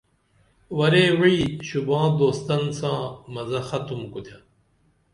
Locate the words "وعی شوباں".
1.19-2.07